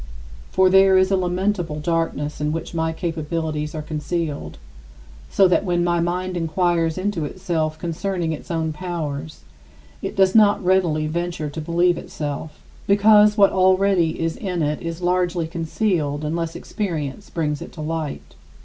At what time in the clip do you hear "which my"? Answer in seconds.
2.51-2.91